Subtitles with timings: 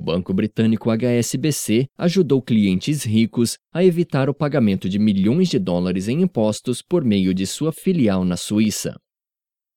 [0.00, 6.22] banco britânico HSBC ajudou clientes ricos a evitar o pagamento de milhões de dólares em
[6.22, 8.96] impostos por meio de sua filial na Suíça.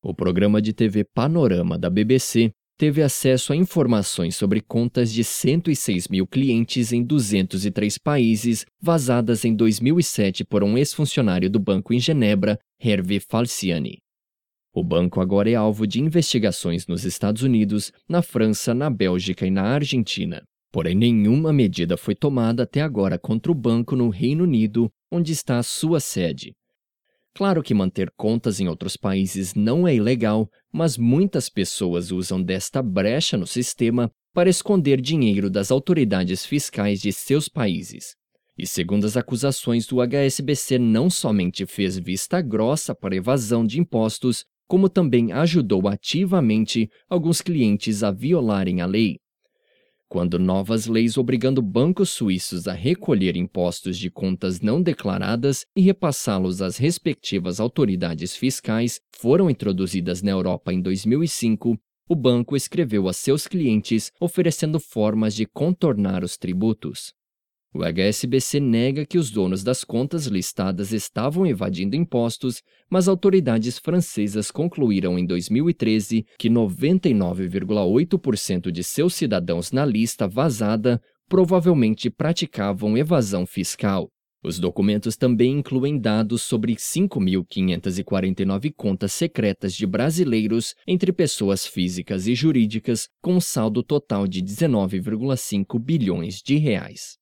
[0.03, 6.07] O programa de TV Panorama da BBC teve acesso a informações sobre contas de 106
[6.07, 12.57] mil clientes em 203 países, vazadas em 2007 por um ex-funcionário do banco em Genebra,
[12.83, 13.99] Hervé Falciani.
[14.73, 19.51] O banco agora é alvo de investigações nos Estados Unidos, na França, na Bélgica e
[19.51, 20.41] na Argentina.
[20.71, 25.57] Porém, nenhuma medida foi tomada até agora contra o banco no Reino Unido, onde está
[25.57, 26.53] a sua sede.
[27.33, 32.81] Claro que manter contas em outros países não é ilegal, mas muitas pessoas usam desta
[32.81, 38.15] brecha no sistema para esconder dinheiro das autoridades fiscais de seus países.
[38.57, 44.45] E segundo as acusações, o HSBC não somente fez vista grossa para evasão de impostos,
[44.71, 49.17] como também ajudou ativamente alguns clientes a violarem a lei
[50.07, 56.61] quando novas leis obrigando bancos suíços a recolher impostos de contas não declaradas e repassá-los
[56.61, 63.49] às respectivas autoridades fiscais foram introduzidas na Europa em 2005, o banco escreveu a seus
[63.49, 67.13] clientes oferecendo formas de contornar os tributos.
[67.73, 74.51] O HSBC nega que os donos das contas listadas estavam evadindo impostos, mas autoridades francesas
[74.51, 84.09] concluíram em 2013 que 99,8% de seus cidadãos na lista vazada provavelmente praticavam evasão fiscal.
[84.43, 92.35] Os documentos também incluem dados sobre 5.549 contas secretas de brasileiros entre pessoas físicas e
[92.35, 97.15] jurídicas, com um saldo total de 19,5 bilhões de reais.